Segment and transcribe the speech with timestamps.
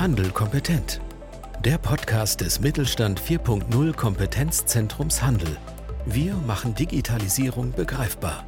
[0.00, 0.98] Handel kompetent.
[1.62, 5.58] Der Podcast des Mittelstand 4.0 Kompetenzzentrums Handel.
[6.06, 8.46] Wir machen Digitalisierung begreifbar.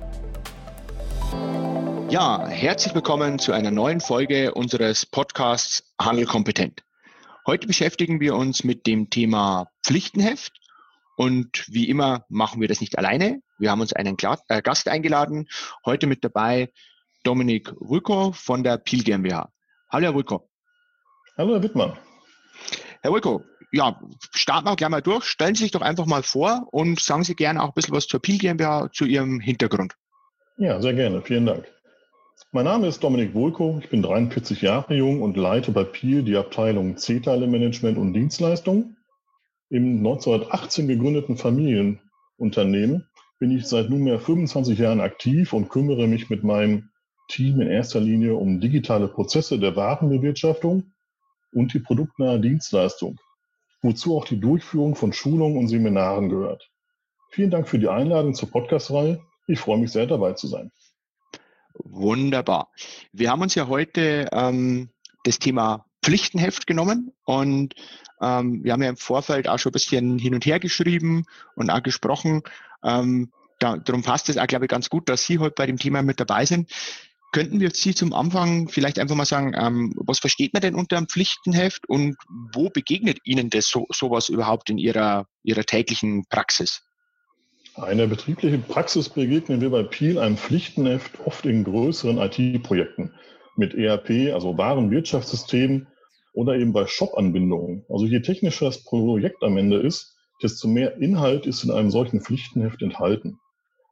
[2.09, 6.85] Ja, herzlich willkommen zu einer neuen Folge unseres Podcasts Handel kompetent.
[7.47, 10.59] Heute beschäftigen wir uns mit dem Thema Pflichtenheft
[11.19, 13.43] und wie immer machen wir das nicht alleine.
[13.59, 14.17] Wir haben uns einen
[14.49, 15.51] äh, Gast eingeladen.
[15.85, 16.73] Heute mit dabei
[17.25, 19.53] Dominik Rüko von der Pil GmbH.
[19.91, 20.49] Hallo, Herr Rüko.
[21.39, 21.93] Hallo, Herr Wittmann.
[23.01, 23.43] Herr Rüko,
[23.73, 23.99] ja,
[24.35, 25.25] starten wir gleich mal durch.
[25.25, 28.07] Stellen Sie sich doch einfach mal vor und sagen Sie gerne auch ein bisschen was
[28.07, 29.95] zur Pil GmbH, zu Ihrem Hintergrund.
[30.59, 31.23] Ja, sehr gerne.
[31.23, 31.67] Vielen Dank.
[32.51, 33.79] Mein Name ist Dominik Wohlko.
[33.83, 38.99] Ich bin 43 Jahre jung und leite bei Pil die Abteilung C-Teile-Management und Dienstleistungen.
[39.71, 46.45] Im 1918 gegründeten Familienunternehmen bin ich seit nunmehr 25 Jahren aktiv und kümmere mich mit
[46.45, 46.91] meinem
[47.29, 50.92] Team in erster Linie um digitale Prozesse der Warenbewirtschaftung
[51.53, 53.19] und die produktnahe Dienstleistung,
[53.83, 56.71] wozu auch die Durchführung von Schulungen und Seminaren gehört.
[57.31, 59.23] Vielen Dank für die Einladung zur Podcast-Reihe.
[59.47, 60.71] Ich freue mich sehr, dabei zu sein.
[61.75, 62.71] Wunderbar.
[63.13, 64.91] Wir haben uns ja heute ähm,
[65.25, 67.75] das Thema Pflichtenheft genommen und
[68.21, 71.71] ähm, wir haben ja im Vorfeld auch schon ein bisschen hin und her geschrieben und
[71.71, 72.43] auch gesprochen.
[72.85, 75.79] Ähm, da, darum passt es auch, glaube ich, ganz gut, dass Sie heute bei dem
[75.79, 76.71] Thema mit dabei sind.
[77.33, 80.99] Könnten wir Sie zum Anfang vielleicht einfach mal sagen, ähm, was versteht man denn unter
[80.99, 82.17] einem Pflichtenheft und
[82.53, 86.83] wo begegnet Ihnen das so, sowas überhaupt in Ihrer, Ihrer täglichen Praxis?
[87.75, 93.15] Einer betrieblichen Praxis begegnen wir bei Peel einem Pflichtenheft oft in größeren IT-Projekten
[93.57, 95.89] mit ERP, also Warenwirtschaftssystemen
[96.35, 97.87] oder eben bei Shop-Anbindungen.
[97.89, 102.21] Also je technischer das Projekt am Ende ist, desto mehr Inhalt ist in einem solchen
[102.21, 103.39] Pflichtenheft enthalten.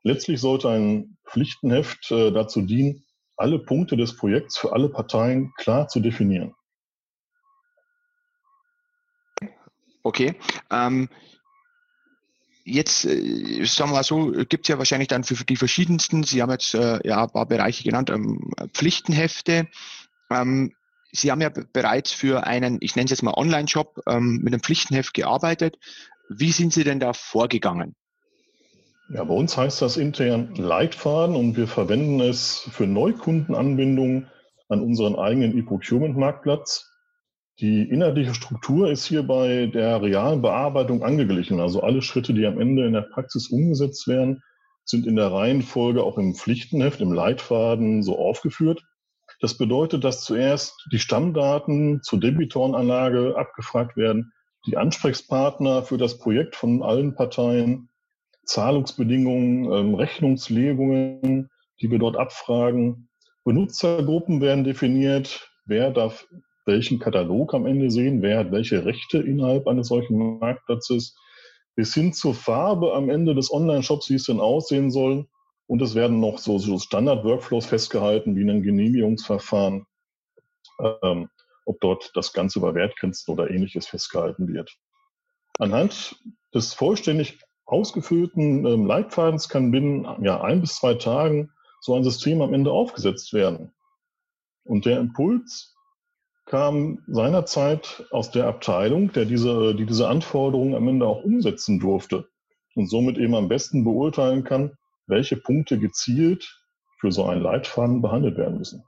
[0.02, 3.02] Letztlich sollte ein Pflichtenheft äh, dazu dienen,
[3.40, 6.54] alle Punkte des Projekts für alle Parteien klar zu definieren.
[10.02, 10.34] Okay.
[10.70, 11.08] Ähm,
[12.64, 16.40] jetzt, äh, sagen wir so, gibt es ja wahrscheinlich dann für, für, die verschiedensten, Sie
[16.40, 19.68] haben jetzt äh, ja ein paar Bereiche genannt, ähm, Pflichtenhefte.
[20.30, 20.72] Ähm,
[21.12, 24.62] Sie haben ja bereits für einen, ich nenne es jetzt mal Online-Shop, ähm, mit einem
[24.62, 25.76] Pflichtenheft gearbeitet.
[26.28, 27.96] Wie sind Sie denn da vorgegangen?
[29.12, 34.28] Ja, bei uns heißt das intern Leitfaden und wir verwenden es für Neukundenanbindungen
[34.68, 36.88] an unseren eigenen E-Procurement-Marktplatz.
[37.58, 41.58] Die inhaltliche Struktur ist hier bei der realen Bearbeitung angeglichen.
[41.58, 44.44] Also alle Schritte, die am Ende in der Praxis umgesetzt werden,
[44.84, 48.80] sind in der Reihenfolge auch im Pflichtenheft, im Leitfaden so aufgeführt.
[49.40, 54.32] Das bedeutet, dass zuerst die Stammdaten zur Debitorenanlage abgefragt werden,
[54.66, 57.89] die Ansprechpartner für das Projekt von allen Parteien,
[58.44, 63.08] Zahlungsbedingungen, ähm, Rechnungslegungen, die wir dort abfragen.
[63.44, 65.50] Benutzergruppen werden definiert.
[65.64, 66.26] Wer darf
[66.66, 68.22] welchen Katalog am Ende sehen?
[68.22, 71.16] Wer hat welche Rechte innerhalb eines solchen Marktplatzes?
[71.74, 75.26] Bis hin zur Farbe am Ende des Online-Shops, wie es denn aussehen soll.
[75.66, 79.86] Und es werden noch so, so Standard-Workflows festgehalten, wie ein Genehmigungsverfahren,
[81.02, 81.28] ähm,
[81.64, 84.76] ob dort das Ganze über Wertgrenzen oder ähnliches festgehalten wird.
[85.58, 86.16] Anhand
[86.52, 87.38] des vollständig
[87.70, 91.50] ausgefüllten ähm, Leitfadens kann binnen ja, ein bis zwei Tagen
[91.80, 93.72] so ein System am Ende aufgesetzt werden.
[94.64, 95.74] Und der Impuls
[96.46, 102.28] kam seinerzeit aus der Abteilung, der diese, die diese Anforderungen am Ende auch umsetzen durfte
[102.74, 104.72] und somit eben am besten beurteilen kann,
[105.06, 106.60] welche Punkte gezielt
[106.98, 108.84] für so einen Leitfaden behandelt werden müssen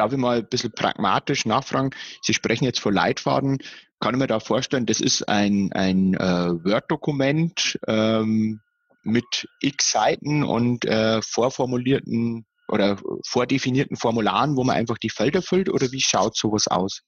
[0.00, 1.90] darf ich mal ein bisschen pragmatisch nachfragen.
[2.22, 3.58] Sie sprechen jetzt von Leitfaden.
[4.00, 8.60] Kann ich mir da vorstellen, das ist ein, ein äh, Word-Dokument ähm,
[9.02, 15.68] mit x Seiten und äh, vorformulierten oder vordefinierten Formularen, wo man einfach die Felder füllt
[15.68, 17.02] oder wie schaut sowas aus?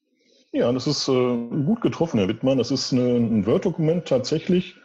[0.53, 2.59] Ja, das ist äh, gut getroffen, Herr Wittmann.
[2.59, 4.77] Das ist eine, ein Word-Dokument tatsächlich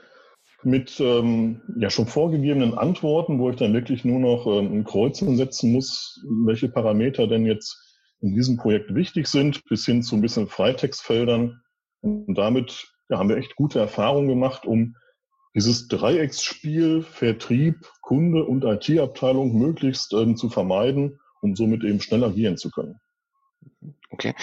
[0.63, 5.35] mit ähm, ja schon vorgegebenen Antworten, wo ich dann wirklich nur noch ähm, ein Kreuzchen
[5.35, 7.77] setzen muss, welche Parameter denn jetzt
[8.21, 11.61] in diesem Projekt wichtig sind, bis hin zu ein bisschen Freitextfeldern.
[12.07, 14.95] Und damit ja, haben wir echt gute Erfahrungen gemacht, um
[15.55, 22.57] dieses Dreiecksspiel Vertrieb, Kunde und IT-Abteilung möglichst ähm, zu vermeiden, um somit eben schnell agieren
[22.57, 22.99] zu können.
[24.09, 24.33] Okay.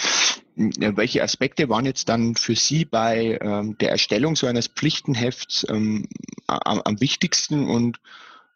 [0.55, 6.07] Welche Aspekte waren jetzt dann für Sie bei ähm, der Erstellung so eines Pflichtenhefts ähm,
[6.47, 7.99] am, am, wichtigsten und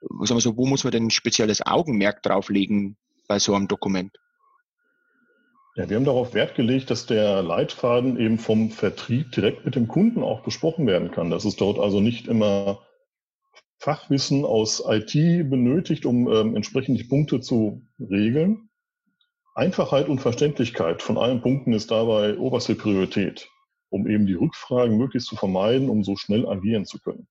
[0.01, 2.95] sagen wir so, wo muss man denn ein spezielles Augenmerk drauflegen
[3.27, 4.17] bei so einem Dokument?
[5.79, 9.87] Ja, wir haben darauf Wert gelegt, dass der Leitfaden eben vom Vertrieb direkt mit dem
[9.87, 11.29] Kunden auch besprochen werden kann.
[11.29, 12.81] Dass es dort also nicht immer
[13.77, 15.13] Fachwissen aus IT
[15.49, 18.69] benötigt, um ähm, entsprechend die Punkte zu regeln.
[19.55, 23.47] Einfachheit und Verständlichkeit von allen Punkten ist dabei oberste Priorität,
[23.87, 27.29] um eben die Rückfragen möglichst zu vermeiden, um so schnell agieren zu können.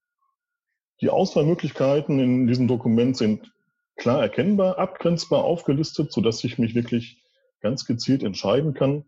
[1.02, 3.52] Die Auswahlmöglichkeiten in diesem Dokument sind
[3.96, 7.22] klar erkennbar, abgrenzbar aufgelistet, sodass ich mich wirklich
[7.60, 9.05] ganz gezielt entscheiden kann.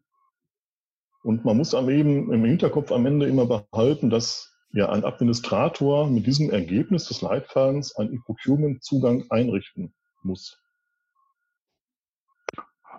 [1.22, 6.08] Und man muss am eben im Hinterkopf am Ende immer behalten, dass ja ein Administrator
[6.08, 10.58] mit diesem Ergebnis des Leitfadens einen E-Procurement-Zugang einrichten muss.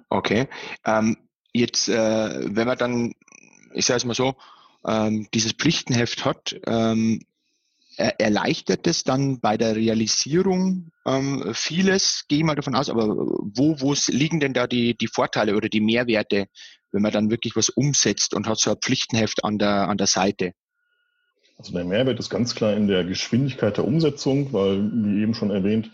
[0.09, 0.47] Okay.
[0.85, 1.17] Ähm,
[1.53, 3.13] jetzt, äh, wenn man dann,
[3.73, 4.35] ich sage es mal so,
[4.85, 7.23] ähm, dieses Pflichtenheft hat, ähm,
[8.01, 13.79] erleichtert es dann bei der Realisierung ähm, vieles, gehe ich mal davon aus, aber wo,
[13.79, 16.47] wo liegen denn da die, die Vorteile oder die Mehrwerte,
[16.91, 20.07] wenn man dann wirklich was umsetzt und hat so ein Pflichtenheft an der, an der
[20.07, 20.53] Seite?
[21.57, 25.51] Also der Mehrwert ist ganz klar in der Geschwindigkeit der Umsetzung, weil, wie eben schon
[25.51, 25.91] erwähnt,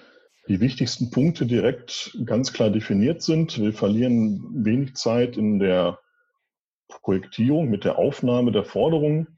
[0.48, 3.60] die wichtigsten Punkte direkt ganz klar definiert sind.
[3.60, 6.00] Wir verlieren wenig Zeit in der
[6.88, 9.37] Projektierung mit der Aufnahme der Forderungen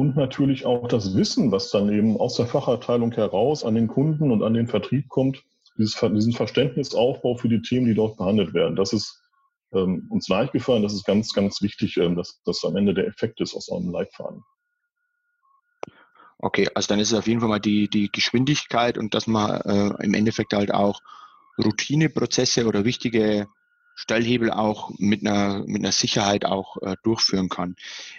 [0.00, 4.30] und natürlich auch das Wissen, was dann eben aus der Fachabteilung heraus an den Kunden
[4.30, 5.44] und an den Vertrieb kommt,
[5.76, 8.76] dieses, diesen Verständnisaufbau für die Themen, die dort behandelt werden.
[8.76, 9.20] Das ist
[9.74, 13.08] ähm, uns leicht gefallen, das ist ganz, ganz wichtig, ähm, dass das am Ende der
[13.08, 14.42] Effekt ist aus einem Leitfaden.
[16.38, 19.60] Okay, also dann ist es auf jeden Fall mal die, die Geschwindigkeit und dass man
[19.60, 21.00] äh, im Endeffekt halt auch
[21.62, 23.48] Routineprozesse oder wichtige
[23.96, 27.76] Stellhebel auch mit einer, mit einer Sicherheit auch äh, durchführen kann.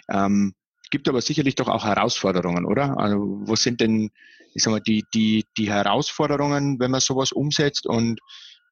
[0.08, 0.54] Ähm,
[0.92, 2.96] gibt aber sicherlich doch auch Herausforderungen, oder?
[2.98, 4.10] Also wo sind denn,
[4.54, 8.20] ich sag mal, die, die, die Herausforderungen, wenn man sowas umsetzt und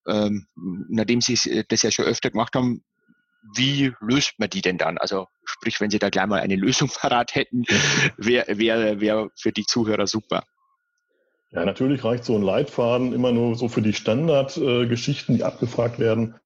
[0.06, 0.46] ähm,
[0.88, 2.84] nachdem Sie das ja schon öfter gemacht haben,
[3.56, 4.98] wie löst man die denn dann?
[4.98, 7.64] Also sprich, wenn Sie da gleich mal eine Lösung parat hätten,
[8.16, 10.44] wäre wär, wär für die Zuhörer super.
[11.52, 15.98] Ja, natürlich reicht so ein Leitfaden immer nur so für die Standardgeschichten, äh, die abgefragt
[15.98, 16.36] werden.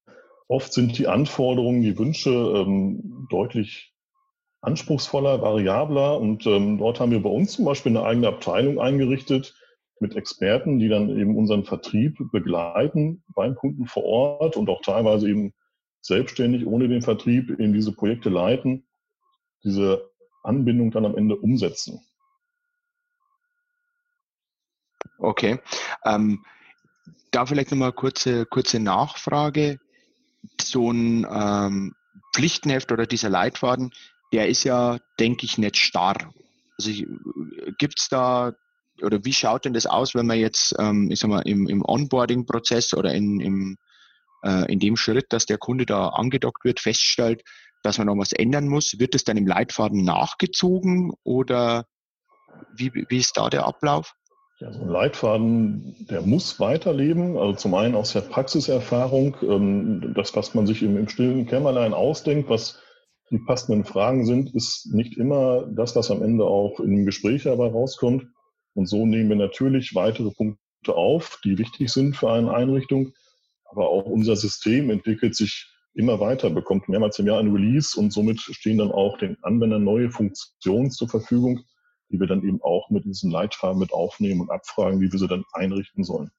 [0.47, 3.94] Oft sind die Anforderungen, die Wünsche ähm, deutlich
[4.65, 9.53] anspruchsvoller, variabler und ähm, dort haben wir bei uns zum Beispiel eine eigene Abteilung eingerichtet
[9.99, 15.29] mit Experten, die dann eben unseren Vertrieb begleiten beim Kunden vor Ort und auch teilweise
[15.29, 15.53] eben
[16.01, 18.85] selbstständig ohne den Vertrieb in diese Projekte leiten,
[19.63, 20.09] diese
[20.43, 22.01] Anbindung dann am Ende umsetzen.
[25.17, 25.59] Okay.
[26.03, 26.43] Ähm,
[27.31, 29.79] da vielleicht nochmal kurze, kurze Nachfrage.
[30.61, 31.95] So ein ähm,
[32.33, 33.91] Pflichtenheft oder dieser Leitfaden,
[34.33, 36.33] der ist ja, denke ich, nicht starr.
[36.77, 36.91] Also
[37.77, 38.53] gibt es da
[39.01, 41.83] oder wie schaut denn das aus, wenn man jetzt, ähm, ich sag mal, im, im
[41.83, 43.77] Onboarding-Prozess oder in, im,
[44.43, 47.43] äh, in dem Schritt, dass der Kunde da angedockt wird, feststellt,
[47.83, 51.85] dass man noch was ändern muss, wird es dann im Leitfaden nachgezogen oder
[52.75, 54.13] wie, wie ist da der Ablauf?
[54.59, 57.37] Ja, so ein Leitfaden, der muss weiterleben.
[57.37, 61.93] Also zum einen aus der Praxiserfahrung, ähm, das, was man sich im, im stillen Kämmerlein
[61.93, 62.79] ausdenkt, was
[63.31, 67.43] die passenden Fragen sind, ist nicht immer das, was am Ende auch in einem Gespräch
[67.43, 68.27] dabei rauskommt.
[68.73, 73.13] Und so nehmen wir natürlich weitere Punkte auf, die wichtig sind für eine Einrichtung.
[73.65, 78.11] Aber auch unser System entwickelt sich immer weiter, bekommt mehrmals im Jahr ein Release und
[78.11, 81.61] somit stehen dann auch den Anwendern neue Funktionen zur Verfügung,
[82.09, 85.27] die wir dann eben auch mit diesen Leitfaden mit aufnehmen und abfragen, wie wir sie
[85.27, 86.29] dann einrichten sollen.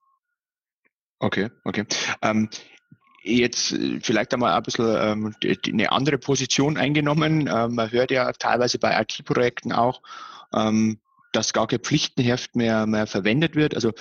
[1.19, 1.87] Okay, okay.
[2.23, 2.51] Ähm,
[3.27, 5.35] jetzt äh, vielleicht einmal ein bisschen ähm,
[5.67, 7.49] eine andere Position eingenommen.
[7.53, 10.01] Ähm, man hört ja teilweise bei IT-Projekten auch,
[10.55, 10.99] ähm,
[11.33, 13.75] dass gar kein Pflichtenheft mehr, mehr verwendet wird.
[13.75, 13.93] Also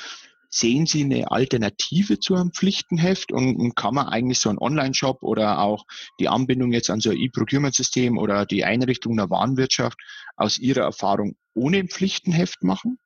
[0.50, 5.22] sehen Sie eine Alternative zu einem Pflichtenheft und, und kann man eigentlich so einen Online-Shop
[5.22, 5.86] oder auch
[6.20, 10.00] die Anbindung jetzt an so ein E-Procurement-System oder die Einrichtung der Warenwirtschaft
[10.38, 13.00] aus Ihrer Erfahrung ohne Pflichtenheft machen?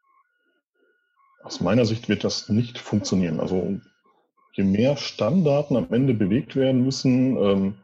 [1.41, 3.39] Aus meiner Sicht wird das nicht funktionieren.
[3.39, 3.79] Also
[4.59, 7.77] je mehr Stammdaten am Ende bewegt werden müssen, ähm,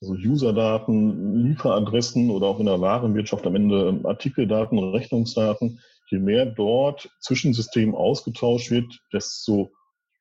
[0.00, 6.46] also Userdaten, Lieferadressen oder auch in der Warenwirtschaft am Ende ähm, Artikeldaten, Rechnungsdaten, je mehr
[6.46, 9.72] dort zwischen Systemen ausgetauscht wird, desto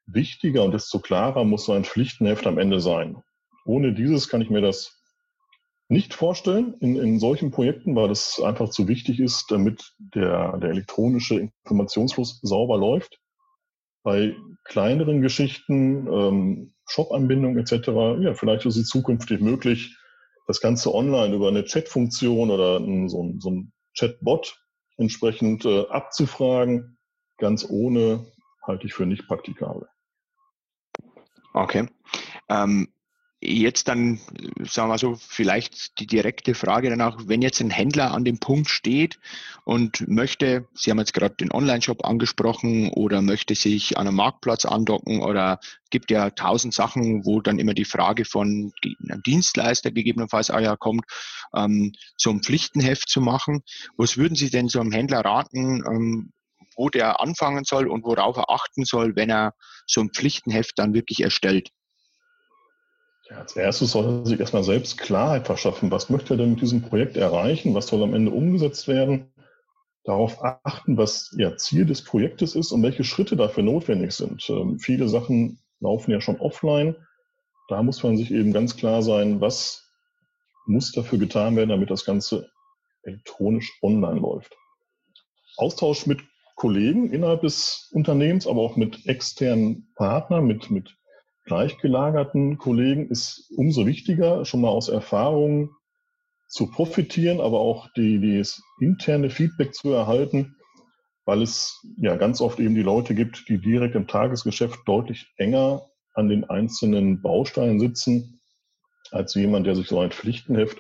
[0.07, 3.21] wichtiger und desto klarer muss so ein Pflichtenheft am Ende sein.
[3.65, 4.97] Ohne dieses kann ich mir das
[5.89, 10.71] nicht vorstellen in, in solchen Projekten, weil das einfach zu wichtig ist, damit der, der
[10.71, 13.19] elektronische Informationsfluss sauber läuft.
[14.07, 17.89] Bei kleineren Geschichten, ähm, Shop-Anbindung etc.,
[18.21, 19.97] ja, vielleicht ist es zukünftig möglich,
[20.47, 24.57] das Ganze online über eine Chat-Funktion oder so, ein, so ein Chatbot
[24.95, 26.97] entsprechend äh, abzufragen.
[27.37, 28.25] Ganz ohne
[28.65, 29.89] halte ich für nicht praktikabel.
[31.53, 31.89] Okay.
[32.47, 32.87] Ähm,
[33.39, 34.19] jetzt dann,
[34.63, 38.69] sagen wir so, vielleicht die direkte Frage danach, wenn jetzt ein Händler an dem Punkt
[38.69, 39.19] steht
[39.63, 44.65] und möchte, Sie haben jetzt gerade den Online-Shop angesprochen oder möchte sich an einem Marktplatz
[44.65, 45.59] andocken oder
[45.91, 50.75] gibt ja tausend Sachen, wo dann immer die Frage von einem Dienstleister gegebenenfalls auch ja
[50.75, 51.05] kommt,
[51.55, 53.61] ähm, so ein Pflichtenheft zu machen.
[53.97, 56.31] Was würden Sie denn so einem Händler raten, ähm,
[56.75, 59.53] wo der anfangen soll und worauf er achten soll, wenn er
[59.85, 61.69] so ein Pflichtenheft dann wirklich erstellt?
[63.29, 65.91] Ja, als erstes soll er sich erstmal selbst Klarheit verschaffen.
[65.91, 67.75] Was möchte er denn mit diesem Projekt erreichen?
[67.75, 69.33] Was soll am Ende umgesetzt werden?
[70.05, 74.49] Darauf achten, was ja Ziel des Projektes ist und welche Schritte dafür notwendig sind.
[74.49, 76.95] Ähm, viele Sachen laufen ja schon offline.
[77.67, 79.91] Da muss man sich eben ganz klar sein, was
[80.65, 82.49] muss dafür getan werden, damit das Ganze
[83.03, 84.55] elektronisch online läuft.
[85.57, 86.21] Austausch mit
[86.55, 90.95] Kollegen innerhalb des Unternehmens, aber auch mit externen Partnern, mit, mit
[91.47, 95.71] gleichgelagerten Kollegen ist umso wichtiger, schon mal aus Erfahrungen
[96.47, 100.55] zu profitieren, aber auch die, das interne Feedback zu erhalten,
[101.25, 105.89] weil es ja ganz oft eben die Leute gibt, die direkt im Tagesgeschäft deutlich enger
[106.13, 108.39] an den einzelnen Bausteinen sitzen,
[109.11, 110.77] als jemand, der sich so ein Pflichtenheft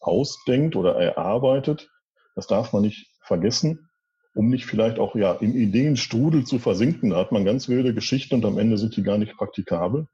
[0.00, 1.90] ausdenkt oder erarbeitet.
[2.34, 3.88] Das darf man nicht vergessen,
[4.34, 7.10] um nicht vielleicht auch ja im Ideenstrudel zu versinken.
[7.10, 10.06] Da hat man ganz wilde Geschichten und am Ende sind die gar nicht praktikabel.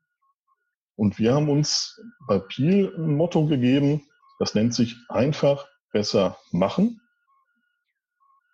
[0.96, 4.02] Und wir haben uns bei Peel ein Motto gegeben,
[4.40, 7.00] das nennt sich einfach besser machen.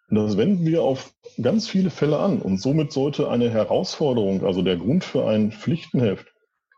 [0.09, 2.43] Und das wenden wir auf ganz viele Fälle an.
[2.43, 6.27] Und somit sollte eine Herausforderung, also der Grund für ein Pflichtenheft,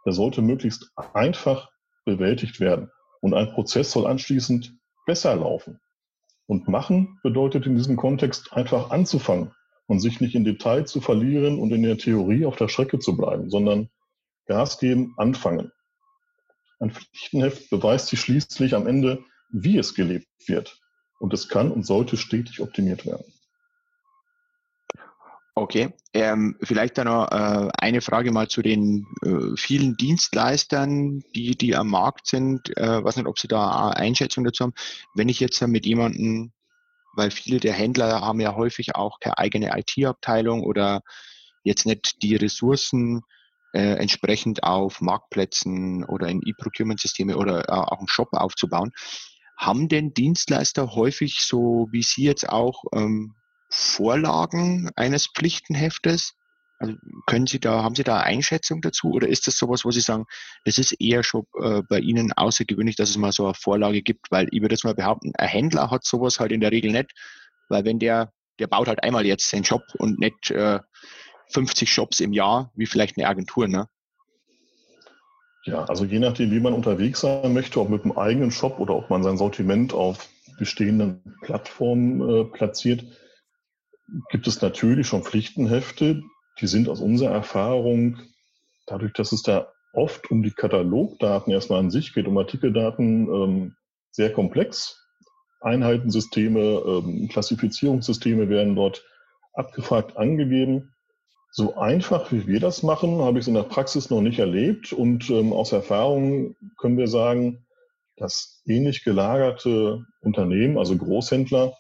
[0.05, 1.71] der sollte möglichst einfach
[2.05, 2.91] bewältigt werden.
[3.21, 4.73] Und ein Prozess soll anschließend
[5.05, 5.81] besser laufen.
[6.47, 9.53] Und machen bedeutet in diesem Kontext einfach anzufangen
[9.87, 13.17] und sich nicht in Detail zu verlieren und in der Theorie auf der Strecke zu
[13.17, 13.89] bleiben, sondern
[14.47, 15.73] Gas geben, anfangen.
[16.79, 20.79] Ein Pflichtenheft beweist sich schließlich am Ende, wie es gelebt wird.
[21.19, 23.25] Und es kann und sollte stetig optimiert werden.
[25.59, 31.57] Okay, ähm, vielleicht dann noch äh, eine Frage mal zu den äh, vielen Dienstleistern, die,
[31.57, 32.77] die am Markt sind.
[32.77, 34.75] Äh, weiß nicht, ob Sie da Einschätzung dazu haben.
[35.15, 36.53] Wenn ich jetzt mit jemandem,
[37.15, 41.01] weil viele der Händler haben ja häufig auch keine eigene IT-Abteilung oder
[41.65, 43.23] jetzt nicht die Ressourcen,
[43.73, 48.93] äh, entsprechend auf Marktplätzen oder in E-Procurement-Systeme oder äh, auch einen Shop aufzubauen.
[49.57, 53.37] Haben denn Dienstleister häufig so wie Sie jetzt auch ähm,
[53.77, 56.35] Vorlagen eines Pflichtenheftes?
[56.79, 56.95] Also
[57.27, 60.25] können Sie da, haben Sie da Einschätzung dazu oder ist das sowas, wo Sie sagen,
[60.65, 64.31] das ist eher schon äh, bei Ihnen außergewöhnlich, dass es mal so eine Vorlage gibt?
[64.31, 67.13] Weil ich würde jetzt mal behaupten, ein Händler hat sowas halt in der Regel nicht,
[67.69, 70.81] weil wenn der, der baut halt einmal jetzt seinen Shop und nicht äh,
[71.49, 73.89] 50 Shops im Jahr, wie vielleicht eine Agentur, ne?
[75.65, 78.95] Ja, also je nachdem, wie man unterwegs sein möchte, ob mit einem eigenen Shop oder
[78.95, 80.29] ob man sein Sortiment auf
[80.59, 83.05] bestehenden Plattformen äh, platziert,
[84.31, 86.23] gibt es natürlich schon Pflichtenhefte.
[86.61, 88.19] Die sind aus unserer Erfahrung,
[88.87, 93.77] dadurch, dass es da oft um die Katalogdaten erstmal an sich geht, um Artikeldaten, ähm,
[94.11, 95.03] sehr komplex.
[95.61, 99.05] Einheitensysteme, ähm, Klassifizierungssysteme werden dort
[99.55, 100.95] abgefragt angegeben.
[101.51, 104.93] So einfach, wie wir das machen, habe ich es in der Praxis noch nicht erlebt.
[104.93, 107.67] Und ähm, aus Erfahrung können wir sagen,
[108.17, 111.75] dass ähnlich gelagerte Unternehmen, also Großhändler,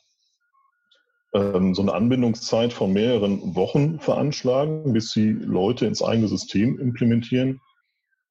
[1.36, 7.60] ähm, so eine Anbindungszeit von mehreren Wochen veranschlagen, bis sie Leute ins eigene System implementieren.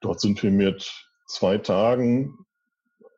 [0.01, 0.91] Dort sind wir mit
[1.27, 2.37] zwei Tagen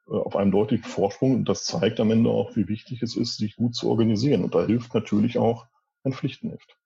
[0.10, 1.36] äh, auf einem deutlichen Vorsprung.
[1.36, 4.44] Und das zeigt am Ende auch, wie wichtig es ist, sich gut zu organisieren.
[4.44, 5.66] Und da hilft natürlich auch
[6.04, 6.78] ein Pflichtenheft.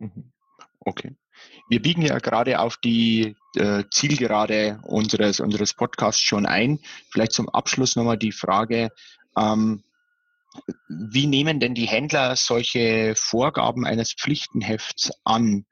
[0.00, 0.32] Mhm.
[0.80, 1.16] Okay.
[1.68, 6.80] Wir biegen ja gerade auf die äh, Zielgerade unseres, unseres Podcasts schon ein.
[7.10, 8.90] Vielleicht zum Abschluss nochmal die Frage,
[9.36, 9.84] ähm,
[10.88, 15.66] wie nehmen denn die Händler solche Vorgaben eines Pflichtenhefts an?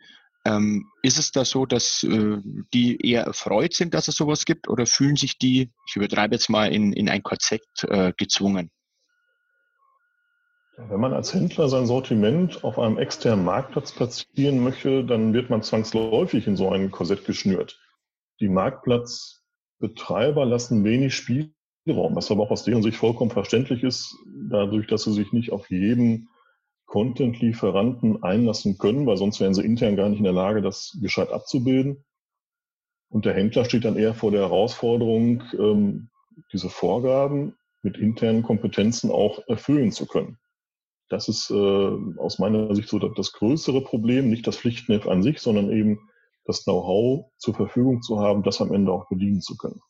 [0.44, 2.38] Ähm, ist es da so, dass äh,
[2.72, 6.48] die eher erfreut sind, dass es sowas gibt oder fühlen sich die, ich übertreibe jetzt
[6.48, 8.70] mal, in, in ein Korsett äh, gezwungen?
[10.76, 15.62] Wenn man als Händler sein Sortiment auf einem externen Marktplatz platzieren möchte, dann wird man
[15.62, 17.80] zwangsläufig in so ein Korsett geschnürt.
[18.40, 21.16] Die Marktplatzbetreiber lassen wenig
[21.86, 24.16] Spielraum, was aber auch aus deren Sicht vollkommen verständlich ist,
[24.50, 26.28] dadurch, dass sie sich nicht auf jeden
[26.86, 31.30] Content-Lieferanten einlassen können, weil sonst wären sie intern gar nicht in der Lage, das gescheit
[31.30, 32.04] abzubilden.
[33.08, 36.10] Und der Händler steht dann eher vor der Herausforderung, ähm,
[36.52, 40.38] diese Vorgaben mit internen Kompetenzen auch erfüllen zu können.
[41.08, 45.38] Das ist äh, aus meiner Sicht so das größere Problem, nicht das Pflichtenheft an sich,
[45.38, 46.00] sondern eben
[46.46, 49.80] das Know-how zur Verfügung zu haben, das am Ende auch bedienen zu können.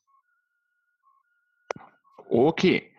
[2.28, 2.90] Okay,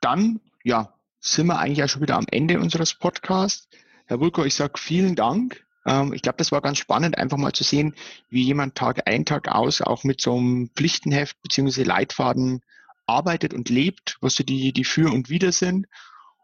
[0.00, 3.68] dann ja, sind wir eigentlich ja schon wieder am Ende unseres Podcasts.
[4.06, 5.66] Herr Wulko, ich sage vielen Dank.
[5.84, 7.94] Ähm, ich glaube, das war ganz spannend, einfach mal zu sehen,
[8.30, 11.82] wie jemand Tag ein, Tag aus auch mit so einem Pflichtenheft bzw.
[11.82, 12.62] Leitfaden
[13.06, 15.86] arbeitet und lebt, was so die, die Für und Wider sind.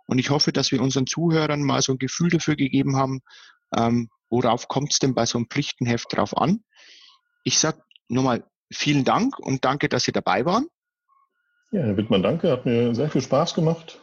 [0.06, 3.22] Und ich hoffe, dass wir unseren Zuhörern mal so ein Gefühl dafür gegeben haben,
[3.74, 6.62] ähm, worauf kommt es denn bei so einem Pflichtenheft drauf an.
[7.42, 10.66] Ich sage nochmal vielen Dank und danke, dass Sie dabei waren.
[11.72, 12.50] Ja, Herr Wittmann, danke.
[12.50, 13.98] Hat mir sehr viel Spaß gemacht.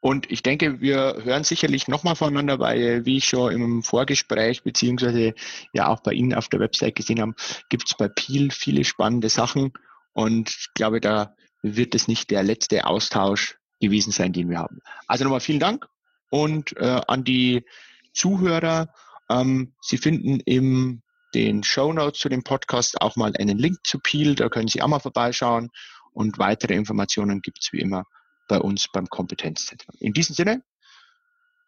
[0.00, 5.34] Und ich denke, wir hören sicherlich nochmal voneinander, weil, wie ich schon im Vorgespräch beziehungsweise
[5.72, 7.34] ja auch bei Ihnen auf der Website gesehen habe,
[7.68, 9.72] gibt es bei Peel viele spannende Sachen.
[10.14, 14.80] Und ich glaube, da wird es nicht der letzte Austausch gewesen sein, den wir haben.
[15.06, 15.86] Also nochmal vielen Dank
[16.30, 17.64] und äh, an die
[18.12, 18.92] Zuhörer.
[19.30, 21.02] Ähm, Sie finden im
[21.34, 24.82] den Show Notes zu dem Podcast auch mal einen Link zu Peel, da können Sie
[24.82, 25.70] auch mal vorbeischauen
[26.12, 28.04] und weitere Informationen gibt es wie immer
[28.48, 29.94] bei uns beim Kompetenzzentrum.
[30.00, 30.62] In diesem Sinne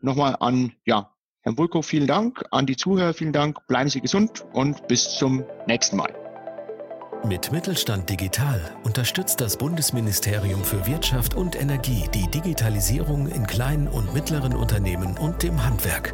[0.01, 1.11] nochmal an ja,
[1.41, 5.45] Herrn Bulko, vielen Dank, an die Zuhörer vielen Dank, bleiben Sie gesund und bis zum
[5.67, 6.15] nächsten Mal.
[7.27, 14.13] Mit Mittelstand Digital unterstützt das Bundesministerium für Wirtschaft und Energie die Digitalisierung in kleinen und
[14.13, 16.13] mittleren Unternehmen und dem Handwerk.